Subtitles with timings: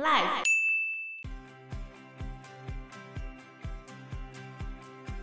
[0.00, 0.44] Life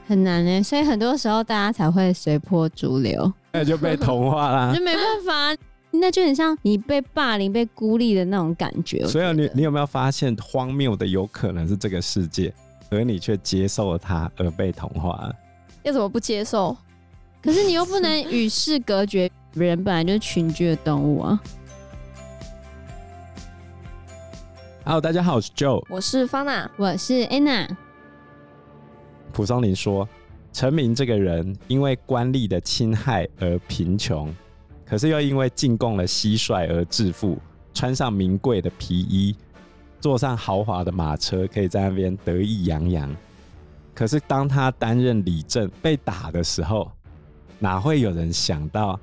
[0.07, 9.05] 很难呢，所以很多时候大家才会随波逐流，那就被同化啦， 就没办法，那就很像你被霸凌、被孤立的那种感觉。
[9.07, 12.53] 所以你你有没有发现荒谬的有可能是这个世界，
[12.91, 15.35] 而你却接受了它而被同化了？
[15.83, 16.77] 要怎么不接受？
[17.41, 21.41] 可是你又不能与世隔绝，人本来就是群居的动物啊。
[24.87, 27.67] Hello，大家好，我是 Joe，我是方娜，我是 Anna。
[29.33, 30.07] 蒲松龄说，
[30.53, 34.33] 陈明这个人因为官吏的侵害而贫穷，
[34.85, 37.37] 可是又因为进贡了蟋蟀而致富，
[37.73, 39.35] 穿上名贵的皮衣，
[39.99, 43.13] 坐上豪华的马车，可以在那边得意洋洋。
[43.93, 46.89] 可是当他担任理政被打的时候，
[47.59, 48.97] 哪会有人想到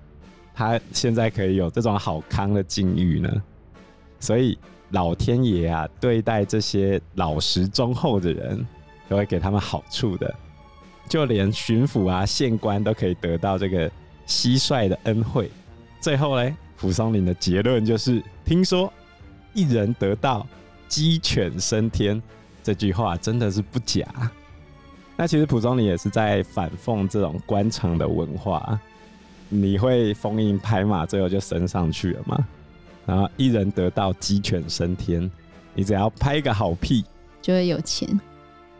[0.54, 3.30] 他现在可以有这种好康的境遇呢？
[4.18, 4.58] 所以。
[4.94, 8.64] 老天爷啊，对待这些老实忠厚的人，
[9.08, 10.32] 都会给他们好处的。
[11.08, 13.90] 就连巡抚啊、县官都可以得到这个
[14.26, 15.50] 蟋蟀的恩惠。
[16.00, 18.90] 最后呢，蒲松龄的结论就是：听说
[19.52, 20.46] 一人得道，
[20.88, 22.22] 鸡犬升天。
[22.62, 24.06] 这句话真的是不假。
[25.16, 28.78] 那其实蒲松龄也是在反讽这种官场的文化。
[29.48, 32.48] 你会逢迎拍马，最后就升上去了吗？
[33.06, 35.30] 然后一人得道，鸡犬升天。
[35.74, 37.04] 你只要拍一个好屁，
[37.42, 38.08] 就会有钱。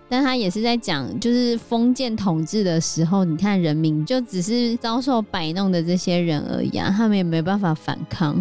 [0.09, 8.35] 但他也是在讲，就是封建统治的时候，你看人民就只是遭受摆弄的这些人而已啊，他们也没办法反抗。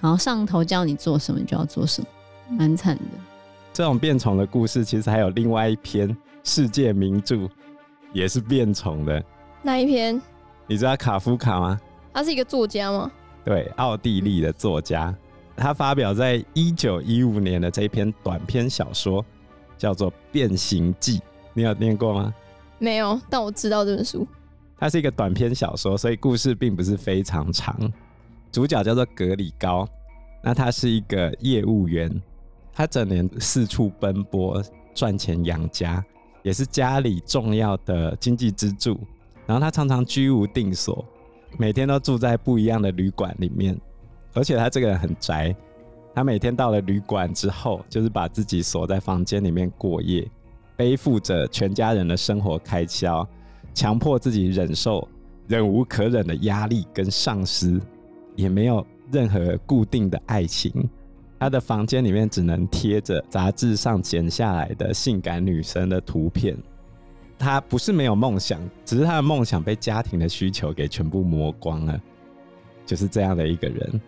[0.00, 3.02] 然后上头叫你做什么，你就要做什么，蛮惨的。
[3.72, 7.48] 这种变宠的故事，其实还有另外一篇世界名著，
[8.12, 9.22] 也是变宠的。
[9.62, 10.20] 那一篇？
[10.66, 11.80] 你知道卡夫卡吗？
[12.12, 13.10] 他是一个作家吗？
[13.44, 15.14] 对，奥地利的作家，
[15.54, 19.24] 他发表在一九一五年的这一篇短篇小说
[19.76, 21.18] 叫做《变形记》，
[21.52, 22.34] 你有念过吗？
[22.78, 24.26] 没有，但我知道这本书。
[24.78, 27.78] 它是一个短篇小说，所以故事并不是非常长。
[28.50, 29.88] 主角叫做格里高，
[30.42, 32.10] 那他是一个业务员，
[32.72, 34.62] 他整年四处奔波
[34.94, 36.04] 赚钱养家，
[36.42, 38.98] 也是家里重要的经济支柱。
[39.46, 41.04] 然后他常常居无定所。
[41.56, 43.78] 每天都住在不一样的旅馆里面，
[44.32, 45.54] 而且他这个人很宅。
[46.14, 50.24] 他每天到了旅馆之后，就是把自己锁在房间里面过夜，
[50.76, 53.26] 背负着全家人的生活开销，
[53.72, 55.08] 强迫自己忍受
[55.48, 57.80] 忍无可忍的压力跟上司，
[58.36, 60.88] 也没有任何固定的爱情。
[61.40, 66.56] 他的房间里面只能贴着杂志上剪下来的性感女生的图片。
[67.38, 72.00] 他不是没有梦想，只是他的梦想被家庭的需求给全部磨光了。
[72.86, 74.00] 就是这样的一个人，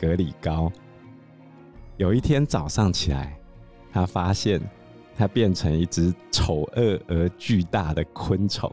[0.00, 0.70] 格里高。
[1.96, 3.38] 有一天早上起来，
[3.92, 4.60] 他发现
[5.16, 8.70] 他变成一只丑恶而巨大的昆虫。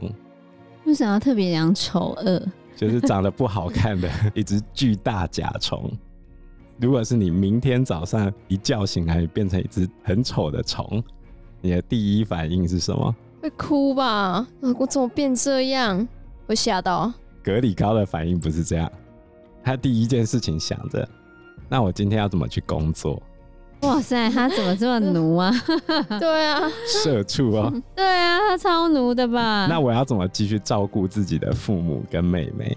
[0.86, 2.42] 为什么要特别讲丑恶？
[2.76, 5.92] 就是长得不好看的一只巨大甲虫。
[6.78, 11.04] 如果是你明天早上一觉醒来变成一只很丑的虫，
[11.62, 13.16] 你的第一反应是什么？
[13.46, 14.46] 会哭吧？
[14.80, 16.08] 我怎么变这样？
[16.48, 17.14] 会吓到。
[17.44, 18.92] 格里高的反应不是这样，
[19.64, 21.08] 他第一件事情想着：
[21.70, 23.22] 那我今天要怎么去工作？
[23.82, 25.52] 哇塞，他怎么这么奴啊？
[26.20, 27.72] 对啊，社畜哦。
[27.96, 29.68] 对啊，他超奴的吧？
[29.70, 32.76] 那我要怎么继续照顾自己的父母跟妹妹？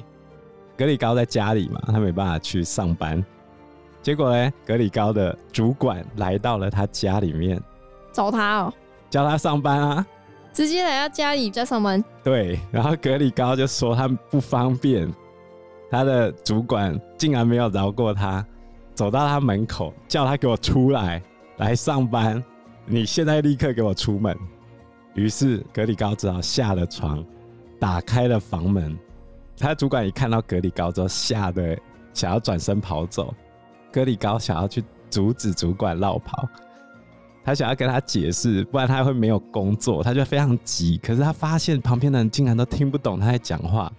[0.76, 3.24] 格里高在家里嘛，他没办法去上班。
[4.02, 7.58] 结果呢，格里高的主管来到了他家里面，
[8.12, 8.74] 找他哦，
[9.08, 10.06] 叫他上班啊。
[10.58, 12.02] 直接来到家里在上班。
[12.24, 15.08] 对，然后格里高就说他不方便，
[15.88, 18.44] 他的主管竟然没有饶过他，
[18.92, 21.22] 走到他门口叫他给我出来
[21.58, 22.42] 来上班，
[22.86, 24.36] 你现在立刻给我出门。
[25.14, 27.24] 于是格里高只好下了床，
[27.78, 28.98] 打开了房门。
[29.56, 31.78] 他主管一看到格里高之后，吓得
[32.12, 33.32] 想要转身跑走，
[33.92, 36.48] 格里高想要去阻止主管落跑。
[37.48, 40.98] 他想要跟他解释，不然他会没有工作，他就非常急。
[40.98, 43.90] 可是他发现旁边的人竟然都听不懂他在讲话，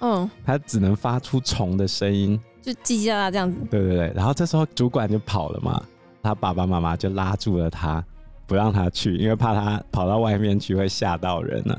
[0.00, 3.56] 嗯，他只能发出虫的声音，就叽叽喳喳这样子。
[3.70, 5.80] 对对对，然后这时候主管就跑了嘛，
[6.20, 8.04] 他爸爸妈妈就拉住了他，
[8.44, 11.78] 不让他去，因为怕他跑到外面去会吓到人呢。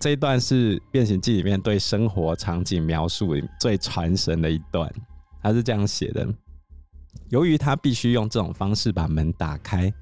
[0.00, 4.92] 这一段是《变形记》里面对生活场景描述最传神的一段，
[5.40, 6.26] 他是这样写的。
[7.28, 9.92] 由于他必须用这种方式把门打开，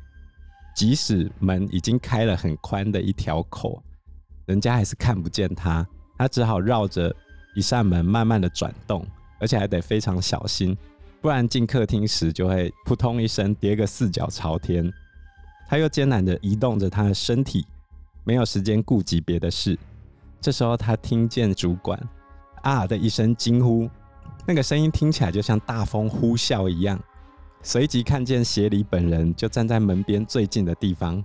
[0.74, 3.82] 即使门已经开了很宽的一条口，
[4.46, 5.86] 人家还是看不见他。
[6.18, 7.14] 他只好绕着
[7.54, 9.06] 一扇门慢慢的转动，
[9.38, 10.76] 而且还得非常小心，
[11.20, 14.90] 不然进客厅时就会扑通一声跌个四脚朝天。
[15.69, 17.66] 他又艰难地移动着他的身体，
[18.24, 19.78] 没有时间顾及别的事。
[20.40, 22.00] 这时候他听见主管
[22.62, 23.90] “啊”的一声惊呼，
[24.48, 26.98] 那个声音听起来就像大风呼啸一样。
[27.62, 31.22] 随即看见协理本人就站在门边最近的地方，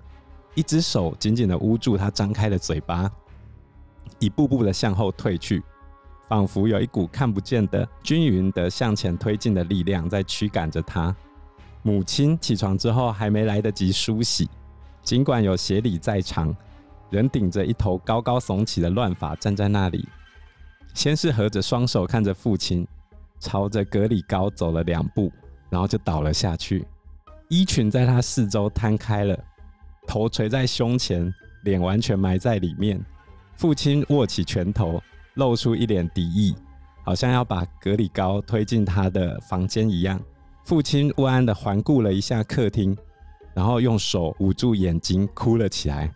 [0.55, 3.09] 一只手紧紧地捂住他张开的嘴巴，
[4.17, 5.61] 一步步地向后退去。
[6.27, 11.13] 仿佛有一股看不见的、均匀的向前推进的力量在驱赶着他。
[11.83, 14.49] 母亲起床之后还没来得及梳洗，
[15.03, 16.55] 尽管有协理在场，
[17.09, 20.07] 仍顶着一头高高耸起的乱发站在那里。
[20.93, 22.87] 先是合着双手看着父亲，
[23.41, 25.29] 朝着格里高走了两步，
[25.69, 26.87] 然后就倒了下去，
[27.49, 29.37] 衣裙在他四周摊开了，
[30.07, 31.29] 头垂在胸前，
[31.63, 33.03] 脸完全埋在里面。
[33.57, 35.01] 父亲握起拳头。
[35.35, 36.53] 露出一脸敌意，
[37.05, 40.19] 好像要把格里高推进他的房间一样。
[40.65, 42.95] 父亲不安地环顾了一下客厅，
[43.53, 46.13] 然后用手捂住眼睛，哭了起来，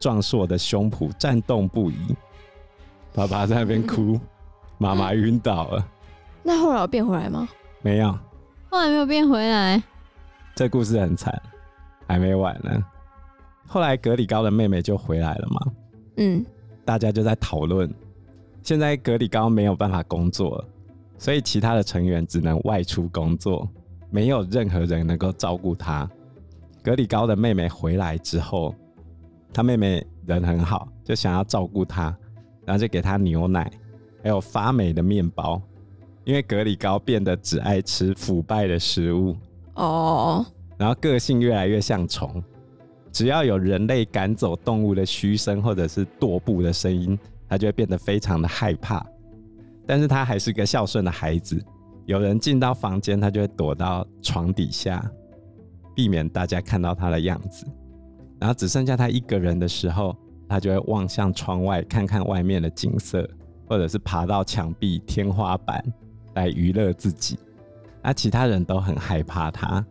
[0.00, 2.16] 壮硕的胸脯颤动不已。
[3.14, 4.18] 爸爸在那边哭，
[4.78, 5.88] 妈妈晕倒了。
[6.46, 7.48] 那后来有变回来吗？
[7.82, 8.16] 没有，
[8.70, 9.82] 后来没有变回来。
[10.54, 11.42] 这故事很惨，
[12.06, 12.84] 还没完呢。
[13.66, 15.72] 后来格里高的妹妹就回来了嘛。
[16.18, 16.46] 嗯，
[16.84, 17.92] 大家就在讨论。
[18.62, 20.68] 现在格里高没有办法工作了，
[21.18, 23.68] 所以其他的成员只能外出工作，
[24.08, 26.08] 没有任何人能够照顾他。
[26.80, 28.72] 格里高的妹妹回来之后，
[29.52, 32.16] 他妹妹人很好，就想要照顾他，
[32.64, 33.68] 然后就给他牛奶，
[34.22, 35.60] 还有发霉的面包，
[36.26, 39.34] 因为格里高变得只爱吃腐败的食物
[39.76, 40.44] 哦，
[40.76, 42.42] 然后个性越来越像虫，
[43.10, 47.18] 只要有人类赶走动物的嘘声或者是踱步的声音。
[47.48, 49.06] 他就会变得非常的害怕，
[49.86, 51.64] 但是他还是个孝顺的孩子。
[52.04, 55.08] 有人进到房间，他就会躲到床底下，
[55.94, 57.64] 避免大家看到他的样子。
[58.40, 60.16] 然后只剩下他一个人的时候，
[60.48, 63.24] 他就会望向窗外，看看外面的景色，
[63.68, 65.80] 或者是爬到墙壁、天花板
[66.36, 67.36] 来娱乐自己。
[68.00, 69.84] 那其他人都很害怕他。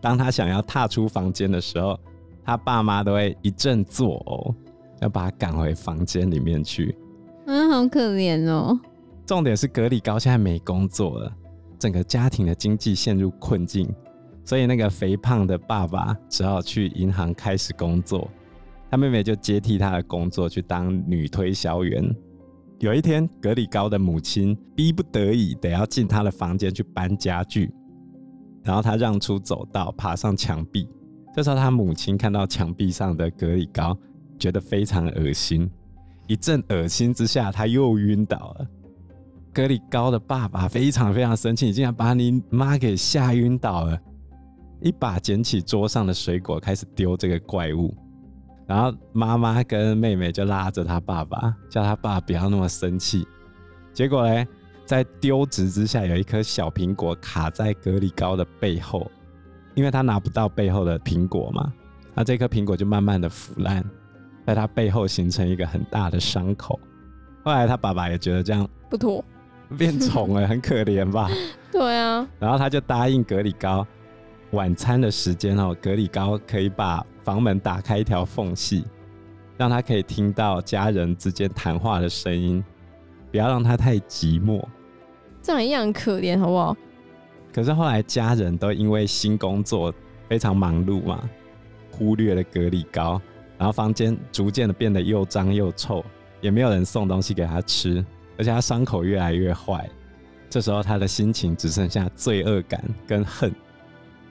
[0.00, 2.00] 当他想要踏出房间的时候，
[2.44, 4.54] 他爸妈都会一阵作呕。
[5.00, 6.92] 要把他赶回房间里面去，
[7.46, 8.76] 嗯，好可怜哦。
[9.24, 11.32] 重点是格里高现在没工作了，
[11.78, 13.88] 整个家庭的经济陷入困境，
[14.44, 18.28] 所以那个肥胖的爸爸只好去银行开始工作，
[18.90, 22.12] 他妹妹就接替他的工作去当女推销员。
[22.80, 27.72] 有一天，格里高的母亲逼不得已得要进他的房间去搬家具，
[28.62, 30.88] 然后他让出走道，爬上墙壁。
[31.34, 33.96] 这时候，他母亲看到墙壁上的格里高。
[34.38, 35.68] 觉得非常恶心，
[36.28, 38.68] 一阵恶心之下，他又晕倒了。
[39.52, 44.00] 格里高的爸爸非常非常生气，竟然把你妈给吓晕倒了，
[44.80, 47.92] 一把捡起桌上的水果，开始丢这个怪物。
[48.68, 53.26] 然后妈妈跟妹妹就拉着他爸爸，叫他爸不要那么生气。
[53.94, 54.46] 结果呢，
[54.84, 59.10] 在丢掷之下，有一颗小苹果卡在格里高的背后，
[59.74, 61.72] 因为他拿不到背后的苹果嘛，
[62.14, 63.82] 那这颗苹果就慢慢的腐烂。
[64.46, 66.78] 在他背后形成一个很大的伤口。
[67.44, 69.24] 后来他爸爸也觉得这样不妥，
[69.76, 71.28] 变虫了，很可怜吧？
[71.72, 72.26] 对啊。
[72.38, 73.86] 然后他就答应格里高，
[74.52, 78.86] 晚餐的时间哦，格里高可以把房门打开一条缝隙，
[79.58, 82.64] 让他可以听到家人之间谈话的声音，
[83.30, 84.64] 不要让他太寂寞。
[85.42, 86.74] 这样一样可怜，好不好？
[87.52, 89.92] 可是后来家人都因为新工作
[90.26, 91.28] 非常忙碌嘛，
[91.90, 93.20] 忽略了隔离膏。
[93.58, 96.02] 然后房间逐渐的变得又脏又臭，
[96.40, 98.02] 也没有人送东西给他吃，
[98.38, 99.86] 而且他伤口越来越坏。
[100.48, 103.54] 这时候他的心情只剩下罪恶感跟恨。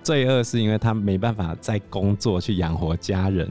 [0.04, 3.50] 罪恶是因为他没办法再工作去养活家人，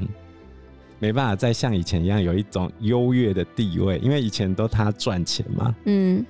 [0.98, 5.74] 没办法再像以前一样有一种优越的地位，因为以前都他赚钱嘛。
[5.84, 6.24] 嗯。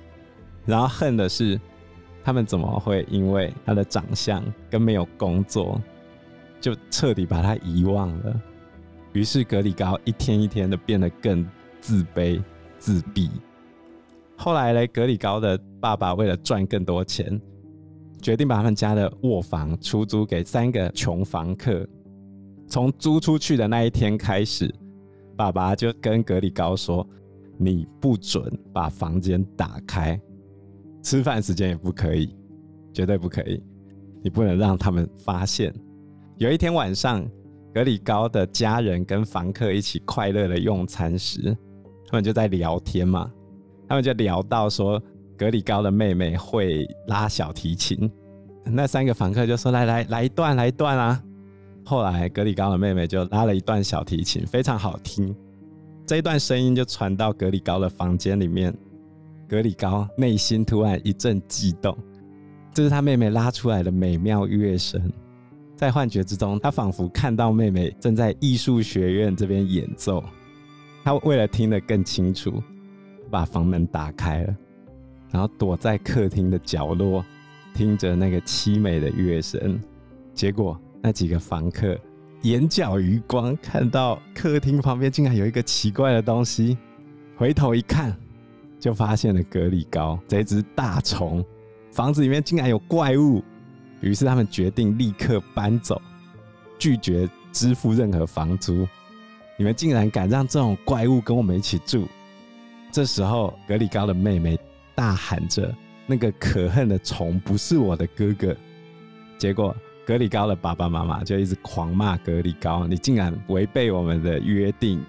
[0.65, 1.59] 然后恨的是，
[2.23, 5.81] 他们怎么会因为他的长相跟没有工作，
[6.59, 8.41] 就彻底把他遗忘了？
[9.13, 11.47] 于是格里高一天一天的变得更
[11.79, 12.43] 自卑、
[12.77, 13.31] 自闭。
[14.35, 17.41] 后来呢，格里高的爸爸为了赚更多钱，
[18.21, 21.87] 决定把他们家的卧房出租给三个穷房客。
[22.67, 24.73] 从租出去的那一天开始，
[25.35, 27.07] 爸爸就跟格里高说
[27.57, 28.43] ：“你不准
[28.73, 30.19] 把房间打开，
[31.01, 32.35] 吃饭时间也不可以，
[32.93, 33.63] 绝对不可以，
[34.23, 35.73] 你不能让他们发现。”
[36.37, 37.27] 有一天晚上。
[37.73, 41.55] 格里高的家人跟房客一起快乐的用餐时，
[42.07, 43.31] 他们就在聊天嘛。
[43.87, 44.99] 他们就聊到说，
[45.37, 48.11] 格里高的妹妹会拉小提琴，
[48.65, 51.23] 那三个房客就说：“来来来一段，来一段啊！”
[51.85, 55.33] 后来格里高的妹妹就拉了一段小提琴，非常好听。
[56.05, 58.73] 这一段声音就传到格里高的房间里面，
[59.47, 61.95] 格里高内心突然一阵悸动，
[62.73, 65.01] 这是他妹妹拉出来的美妙乐声。
[65.75, 70.23] 在幻觉之中，他仿佛看到妹妹正在艺术学院这边演奏。
[71.03, 72.61] 他为了听得更清楚，
[73.29, 74.55] 把房门打开了，
[75.31, 77.23] 然后躲在客厅的角落，
[77.73, 79.79] 听着那个凄美的乐声。
[80.33, 81.97] 结果那几个房客
[82.43, 86.77] 眼角余光看到客厅旁边竟然有一个奇怪的东西，
[87.35, 88.15] 回头一看，
[88.79, 91.43] 就发现了格里高这只大虫。
[91.91, 93.43] 房子里面竟然有怪物。
[93.99, 95.99] 于是他们决定立刻搬走，
[96.77, 98.87] 拒绝支付任何房租。
[99.57, 102.07] 你们竟然敢让这种怪物跟我们一起住？
[102.91, 104.55] 这时候，格里高的妹妹
[104.97, 105.71] 大喊着
[106.07, 108.57] ：“那个可恨的虫不是我的哥哥！”
[109.37, 109.75] 结果，
[110.07, 114.99] 格里高的爸爸妈妈就一直狂骂格里高：“你竟然违背我们的约定，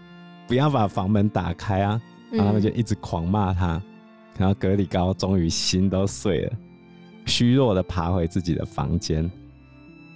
[0.47, 1.99] 不要把房门打开啊！”
[2.30, 3.80] 然后他们就一直狂骂他。
[4.37, 6.52] 然后格里高终于心都碎了。
[7.25, 9.28] 虚弱的爬回自己的房间，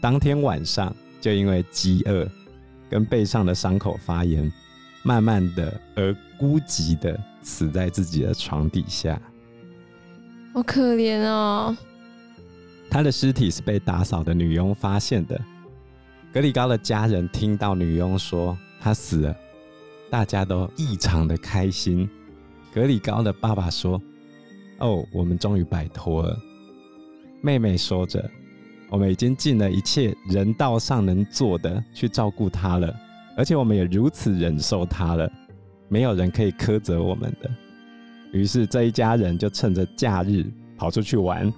[0.02, 2.28] 当天晚上就因为饥饿
[2.90, 4.52] 跟背上的伤口发炎，
[5.02, 9.18] 慢慢的而孤寂的死在自己的床底下。
[10.52, 11.74] 好可怜哦！
[12.90, 15.40] 他的尸体是被打扫的女佣发现的。
[16.30, 19.36] 格里高的家人听到女佣说他死了，
[20.10, 22.08] 大家都异常的开心。
[22.72, 24.00] 格里高的爸爸说
[24.78, 26.38] ：“哦，我们终于摆脱了。”
[27.40, 28.30] 妹妹说着
[28.90, 32.94] ：“我们已经尽了一切人道上能做的去照顾她了，
[33.38, 35.30] 而且我们也如此忍受她了，
[35.88, 37.50] 没有人可以苛责我们的。”
[38.32, 40.44] 于是这一家人就趁着假日
[40.76, 41.52] 跑出去玩，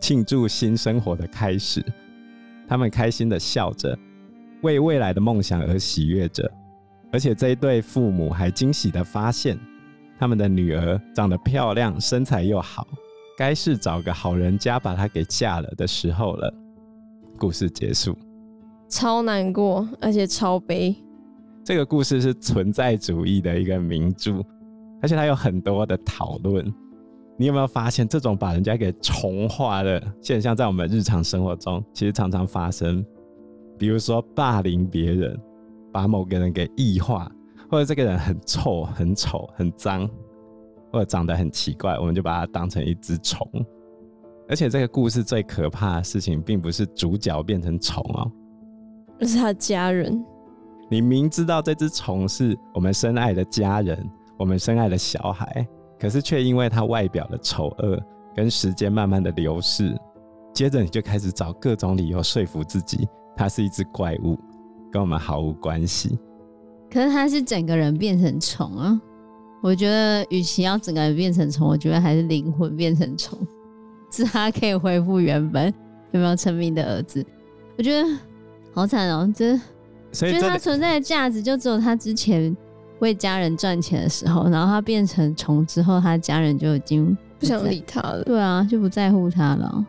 [0.00, 1.84] 庆祝新生活的开始。
[2.68, 3.98] 他们开心地笑着，
[4.62, 6.50] 为未来的梦想而喜悦着。
[7.12, 9.58] 而且这一对父母还惊喜地发现，
[10.18, 12.86] 他们的女儿长得漂亮，身材又好。
[13.36, 16.54] 该是找个好人家把她给嫁了的时候了。
[17.38, 18.16] 故事结束，
[18.88, 20.94] 超难过，而且超悲。
[21.64, 24.44] 这个故事是存在主义的一个名著，
[25.02, 26.64] 而且它有很多的讨论。
[27.36, 33.04] 你有没有发现，这种把人家给虫化的现象，在我们日常生活中其实常常发生？
[33.78, 35.38] 比如说霸凌别人，
[35.92, 37.30] 把某个人给异化，
[37.70, 40.08] 或者这个人很臭、很丑、很脏。
[40.92, 43.48] 或者长得很奇怪，我们就把它当成一只虫。
[44.48, 48.28] 而且这个故事最可怕的事情，并不是主角变成虫哦，
[49.20, 50.20] 而是他的家人。
[50.90, 54.04] 你明知道这只虫是我们深爱的家人，
[54.40, 55.68] 我们深爱的小孩，
[56.00, 58.02] 可是却因为他外表的丑恶，
[58.34, 59.94] 跟时间慢慢的流逝，
[60.54, 63.06] 接着你就开始找各种理由说服自己，
[63.36, 64.38] 他是一只怪物，
[64.90, 66.18] 跟我们毫无关系。
[66.90, 68.98] 可是他是整个人变成虫啊。
[69.62, 73.38] 我觉得，与其要整个人变成虫，我觉得还是灵魂变成虫，
[74.10, 75.66] 是他可以恢复原本
[76.12, 77.22] 有没有成名的儿子。
[77.76, 78.08] 我觉得
[78.72, 79.60] 好惨哦、喔，这
[80.12, 82.56] 所以他存在的价值就只有他之前
[83.00, 87.06] 为家人赚钱的时候，然后他变成虫之后，他家人就已经
[87.38, 88.22] 不，不想理他了。
[88.24, 89.84] 对啊，就不在乎他了。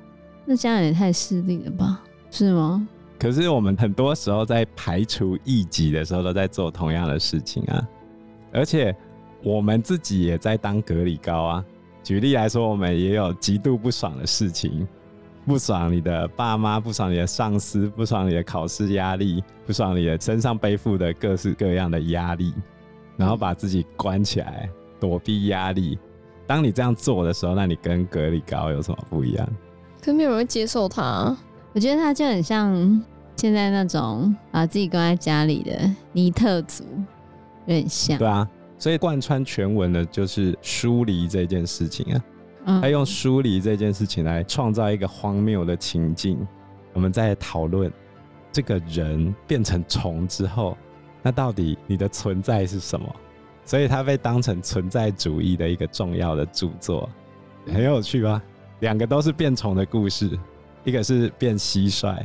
[0.45, 2.01] 那家人也太势利了吧？
[2.29, 2.85] 是吗？
[3.19, 7.87] 可是我们很多时候在排除异己的时候，都在做同样的事情啊，
[8.51, 8.95] 而且。
[9.43, 11.65] 我们自己也在当隔离高啊。
[12.03, 14.87] 举例来说，我们也有极度不爽的事情，
[15.47, 22.53] 不爽你的爸妈，不爽你的上司，不爽你的考试压力，不爽你的身上背负的各式各样的压力，
[23.17, 25.97] 然后把自己关起来躲避压力。
[26.47, 29.47] 当你这样做的时候，那你跟格里高有什么不一样？
[30.01, 31.35] 可没有人会接受他。
[31.73, 33.03] 我觉得他就很像
[33.35, 36.83] 现在那种把自己关在家里的尼特族，
[37.65, 38.17] 有点像。
[38.17, 38.47] 对啊。
[38.77, 42.15] 所以贯穿全文的就是疏离这件事情
[42.65, 46.35] 啊，他用疏离这件事情来创造一个荒谬的情境。
[46.91, 47.93] 我们在讨论
[48.51, 50.75] 这个人变成虫之后，
[51.21, 53.15] 那到底你的存在是什么？
[53.65, 57.09] 所以它被当成存在主义的一个重要的著作，
[57.67, 58.41] 很有趣吧？
[58.79, 60.37] 两个都是变虫的故事，
[60.83, 62.17] 一个是变蟋蟀，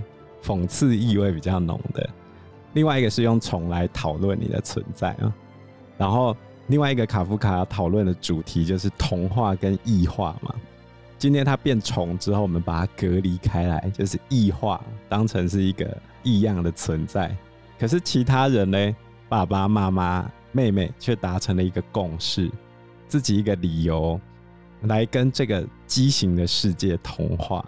[0.42, 2.02] 讽刺意味比较浓的；
[2.72, 5.34] 另外一个是用虫来讨论你的存在啊，
[5.98, 6.36] 然后。
[6.68, 10.52] 另外一个卡夫卡讨论的主题就是童话跟异化嘛。
[11.16, 17.32] 今天它变虫之后，我们把它隔离开来，就是异化，当成是一个异样的存在。
[17.78, 18.96] 可是其他人呢？
[19.28, 22.50] 爸爸妈妈、妹妹却达成了一个共识，
[23.08, 24.20] 自己一个理由
[24.82, 27.64] 来跟这个畸形的世界同化。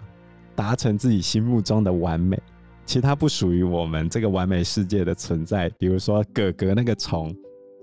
[0.55, 2.37] 达成自己心目中的完美，
[2.85, 5.69] 其他不属于我们这个完美世界的存在。
[5.77, 7.33] 比如说哥哥那个虫，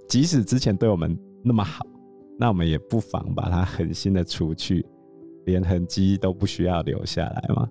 [0.07, 1.87] 即使之前对我们那么好，
[2.39, 4.85] 那我们也不妨把它狠心的除去，
[5.47, 7.67] 连痕迹都不需要留下来嘛。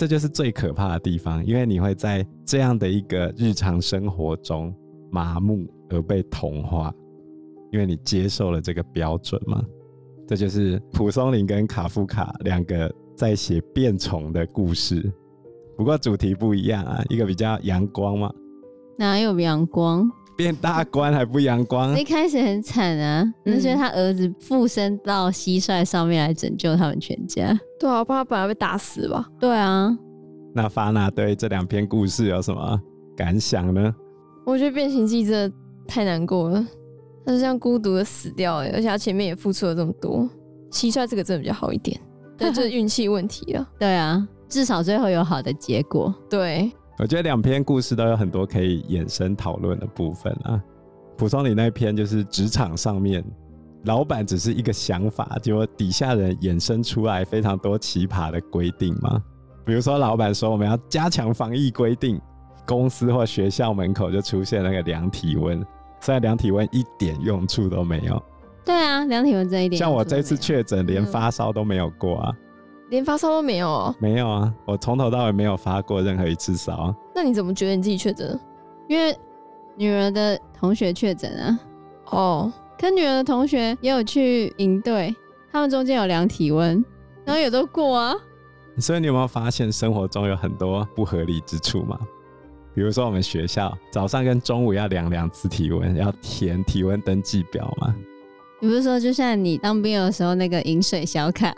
[0.00, 4.74] 这就是最可怕的地方，因为你会在这样的一个日常生活中
[5.10, 6.90] 麻木而被同化，
[7.70, 9.62] 因为你接受了这个标准嘛。
[10.26, 15.12] 这就是蒲松龄跟卡夫卡两个在写变虫的故事，
[15.76, 18.32] 不过主题不一样啊，一个比较阳光嘛，
[18.96, 20.10] 哪有阳光？
[20.40, 21.94] 变大官还不阳光？
[21.98, 27.54] 一开始很惨啊，那就是他儿子附身到蟋蟀上面来拯救他们全家。
[27.78, 29.28] 对啊，我怕他本来被打死吧？
[29.38, 29.94] 对啊。
[30.54, 32.80] 那法娜对这两篇故事有什么
[33.14, 33.94] 感想呢？
[34.46, 35.56] 我觉得变形记真的
[35.86, 36.66] 太难过了。
[37.26, 40.26] 他是这样孤独的死掉，哎，而且他前面也付出了这么多。
[40.72, 42.00] 蟋蟀这个真的比较好一点，
[42.38, 43.68] 对，就是运气问题了。
[43.78, 46.14] 对啊，至少最后有好的结果。
[46.30, 50.62] 对，我觉得两篇故事都有很多可以衍生讨论的部分啊。
[51.16, 53.24] 蒲松龄那篇就是职场上面，
[53.84, 59.18] 老板只是一个想法，结果底下人衍生出来非常多奇葩的规定嘛。
[59.64, 62.20] 比如说，老板说我们要加强防疫规定，
[62.66, 65.64] 公司或学校门口就出现那个量体温。
[66.00, 68.22] 虽然量体温一点用处都没有，
[68.62, 72.32] 对啊，量体温这一点，像我这次确诊，连发烧都没有过啊，
[72.90, 76.94] 连发烧都没有哦，没有啊，我从头到尾没有发过任何一次烧。
[77.14, 78.38] 那你怎么觉得你自己确诊？
[78.88, 79.16] 因为
[79.76, 81.60] 女儿的同学确诊啊，
[82.10, 85.14] 哦，跟女儿的同学也有去营队，
[85.52, 86.84] 他们中间有量体温，
[87.24, 88.12] 然后也都过啊。
[88.78, 91.96] 所以你有没有发现生活中有很多不合理之处吗？
[92.74, 97.94] 比如说，我们学校早上跟中午要量两次体温，要填体温登记表吗？
[98.60, 101.54] 比如说，就像你当兵的时候那个饮水小卡，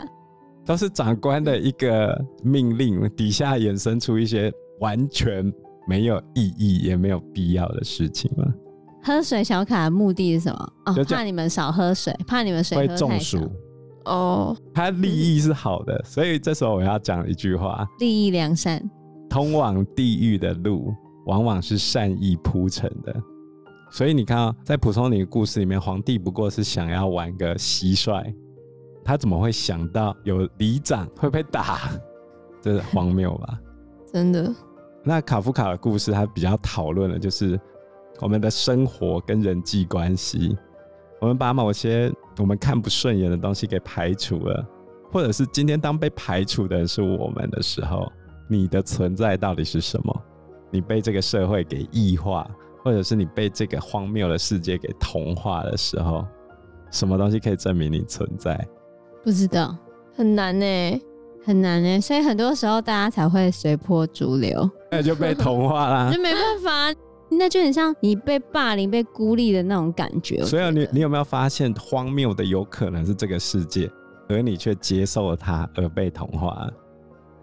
[0.65, 5.51] 都是长官的一个命令，底下衍生出一些完全
[5.87, 8.45] 没有意义也没有必要的事情吗？
[9.03, 10.73] 喝水小卡的目的是什么？
[10.85, 12.77] 哦，怕你们少喝水，怕你们水。
[12.77, 13.51] 会中暑。
[14.05, 18.81] 哦，他利益是好的，所以这时候我要讲一句话：利益良善，
[19.29, 20.93] 通往地狱的路。
[21.25, 23.15] 往往是善意铺成的，
[23.89, 28.21] 所以你看啊，在蒲松龄的故事里面，皇帝不过是想要玩个蟋蟀，
[29.03, 31.89] 他怎么会想到有里长会被打？
[32.61, 33.59] 这是荒谬吧？
[34.11, 34.53] 真的。
[35.03, 37.59] 那卡夫卡的故事，他比较讨论的就是
[38.21, 40.57] 我们的生活跟人际关系，
[41.19, 44.65] 我们把某些我们看不顺眼的东西给排除了，
[45.11, 48.09] 或者是今天当被排除的人是我们的时候，
[48.47, 50.21] 你的存在到底是什么？
[50.71, 52.49] 你被这个社会给异化，
[52.81, 56.25] 或者是你被这个荒谬的世界给同化的时候，
[56.91, 58.65] 什么东西可以证明你存在？
[59.23, 59.75] 不知道，
[60.15, 61.01] 很难呢，
[61.45, 61.99] 很难呢。
[62.01, 66.99] 所以很多时候大家才会随波逐流，那就被同化啦， 就没办法。
[67.35, 70.43] 那就很像你被霸凌、被孤立的那种感觉。
[70.45, 73.89] 所以你你有没有发现，荒谬的有可能是这个世界，
[74.29, 76.69] 而你却接受了它而被同化？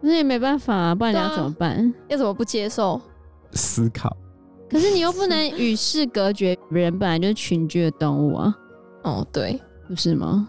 [0.01, 1.73] 那也没办法啊，不然你要怎么办？
[1.73, 3.01] 啊、要怎么不接受？
[3.51, 4.17] 思考，
[4.71, 6.57] 可是你又不能与世隔绝。
[6.71, 8.55] 人本来就是群居的动物啊。
[9.03, 10.49] 哦，对，不是吗？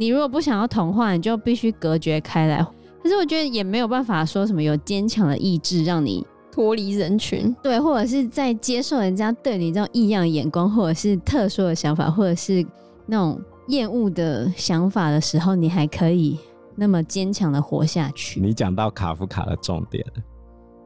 [0.00, 2.66] 你如果不想要同化，你就必须隔绝开来。
[3.02, 12.64] 可是我觉得也没有办法说什么有坚强的意志让你脱离人群，对，或者是在接受人家对你这种异样的眼光，或者是特殊的想法，或者是
[13.04, 16.38] 那种厌恶的想法的时候，你还可以
[16.74, 18.40] 那么坚强的活下去。
[18.40, 20.02] 你讲到卡夫卡的重点。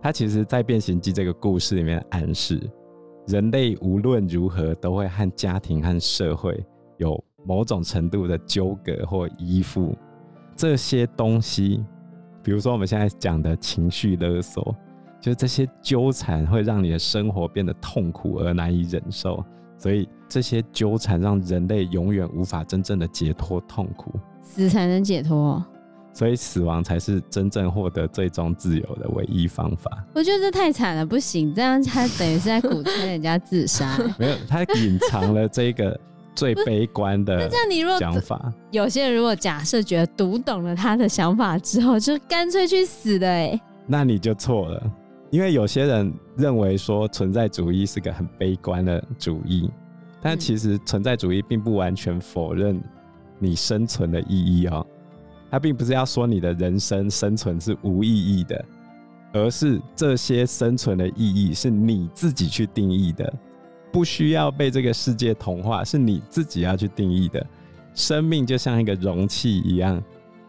[0.02, 2.60] 他其实，在《变形记》这个故事里面暗示，
[3.28, 6.60] 人类无论如何都会和家庭和社会
[6.98, 9.96] 有某种程度的纠葛或依附。
[10.56, 11.84] 这些东西，
[12.42, 14.74] 比如说我们现在讲的情绪勒索，
[15.20, 19.44] 就是这些纠缠会让你的生活变得痛苦而难以忍受。
[19.76, 25.62] 所以，这些纠缠让人类永远无法真正的解脱痛苦，死才能解脱。
[26.12, 30.04] 所以死亡才是真正获得最终自由的唯一方法。
[30.14, 33.98] 我觉得这太惨了，不行，这样他等于是在鼓吹人家自杀。
[34.16, 36.00] 没有，他隐藏了这个
[36.34, 37.36] 最悲观的。
[37.36, 44.92] 那这样你如果讲法，有些人如果假设觉得读懂了他的想法之后，就干脆去死的哎，那你就错了。
[45.30, 49.68] 因为有些人认为说存在主义是个很悲观的主义，
[50.22, 52.80] 但其实存在主义并不完全否认
[53.38, 54.86] 你生存的意义哦。
[55.50, 58.64] 他并不是要说你的人生生存是无意义的，
[59.32, 63.32] 而是这些生存的意义是你自己去定义的，
[63.94, 67.46] 不需要被这个世界同化，是你自己要去定义的。
[67.94, 70.02] 生命就像一个容器一样，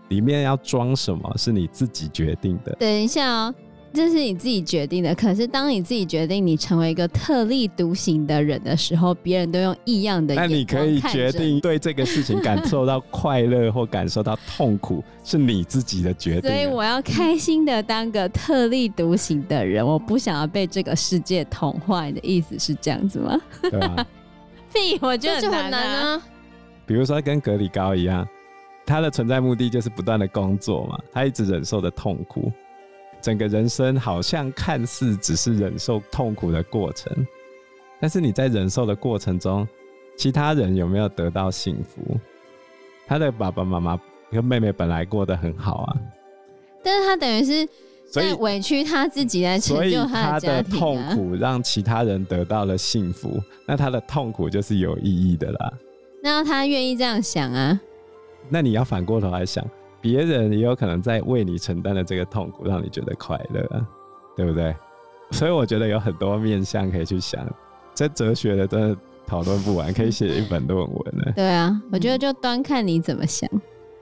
[0.09, 2.75] 里面要装什么是你自己决定的。
[2.79, 3.53] 等一下哦。
[3.95, 10.49] 这是你自己决定的，可是当你自己决定你成为一个特立独行的人的时候，别人都用异样的眼光。
[10.49, 16.51] 那你可以决定对这个事情感受到快乐或感受到痛苦，是你自己的决定。
[16.51, 22.05] 所以我要开心的当个特立独行的人，我不想要被这个世界同化。
[22.05, 23.39] 你的意思是这样子吗？
[23.61, 24.05] 对啊。
[24.73, 26.21] 屁，我觉得就很难啊。
[26.85, 28.27] 比如说跟格里高一样，
[28.85, 32.51] 他的存在目的就是不断的工作嘛，他一直忍受的痛苦。
[33.25, 37.11] 整个人生好像看似只是忍受痛苦的过程，
[37.99, 39.67] 但是你在忍受的过程中，
[40.15, 42.01] 其他人有没有得到幸福？
[43.07, 45.97] 他的爸爸妈妈跟妹妹本来过得很好啊，
[46.83, 47.67] 但是他等于是
[48.11, 50.39] 在委屈他自己来成就他的家庭啊。
[50.39, 55.73] 所以他的痛苦让其他人得到了幸福，那他的痛苦就是有意义的啦。
[56.21, 57.81] 那他愿意这样想啊？
[58.49, 59.67] 那你要反过头来想。
[60.05, 63.67] 别人也有可能在为你承担的这个痛苦，让你觉得快乐，
[64.37, 64.75] 对不对？
[65.33, 67.43] 所以我觉得有很多面向可以去想，
[67.95, 71.33] 这哲学的真的讨论不完，可以写一本论文呢。
[71.35, 73.49] 对啊，我觉得就端看你怎么想。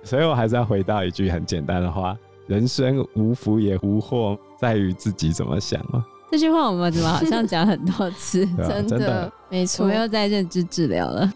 [0.03, 6.05] 所以我还是要回到一句很简单的话：人生无福也无祸，在于自己怎么想嘛。
[6.29, 8.43] 这句话我们怎么好像讲很多次？
[8.59, 11.31] 啊、真的，真的没错，我们又在认知治疗了。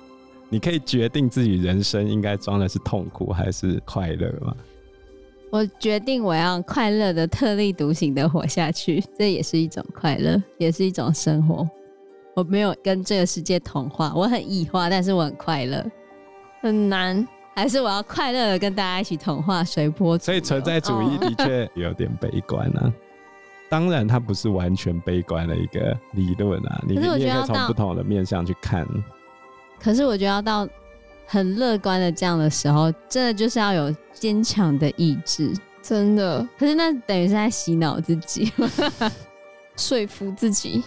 [0.50, 4.56] 你可以决定自己人生应该装的是痛苦还是快乐吗？
[5.50, 11.68] 我决定我要快乐的、特立独行的活下去， 这也是一种快乐，也是一种生活。
[12.36, 15.84] 我没有跟这个世界同化，我很异化，但是我很快乐。
[16.62, 20.26] 很难，还是我要快乐的跟大家一起同化，随波逐流。
[20.26, 22.94] 所以存在主义的确有点悲观啊。
[23.70, 26.84] 当然，它不是完全悲观的一个理论啊。
[26.88, 28.86] 你你也可以从不同的面向去看。
[29.80, 30.68] 可是我觉得要到
[31.26, 36.48] 很乐观的这样的时候，真的就是要有坚强的意志，真的。
[36.58, 38.52] 可是那等于是在洗脑自己，
[39.78, 40.84] 说服自己。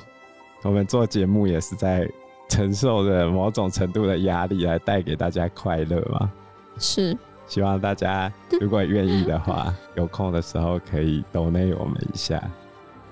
[0.63, 2.07] 我们做节目也是在
[2.49, 6.31] 承受着某种程度的压力，来带给大家快乐嘛。
[6.79, 12.43] 是，希望大家如果愿意的话， 有空的时候可以 donate 我们一下，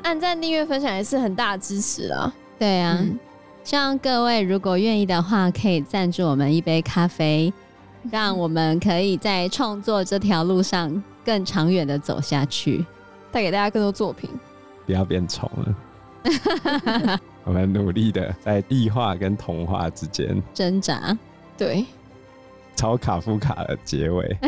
[0.03, 2.35] 按赞、订阅、分享也是很大的支持啊。
[2.59, 2.99] 对啊。
[3.01, 3.19] 嗯
[3.64, 7.53] 希望各位如果愿意的话，可以赞助我们一杯咖啡，
[8.11, 12.85] 让我们可以在创作这条路上更长远的走下去，
[13.31, 14.31] 带给大家更多作品。
[14.87, 21.16] 不要变丑了， 我们努力的在异化跟童话之间挣扎。
[21.59, 21.85] 对，
[22.75, 24.38] 超卡夫卡的结尾。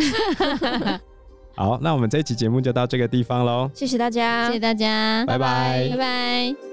[1.54, 3.70] 好，那我们这一期节目就到这个地方喽。
[3.74, 6.69] 谢谢大家，谢谢大家，拜拜，拜拜。